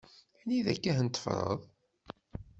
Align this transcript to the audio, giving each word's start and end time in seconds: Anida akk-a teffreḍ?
Anida 0.43 0.69
akk-a 0.73 0.91
teffreḍ? 0.99 1.61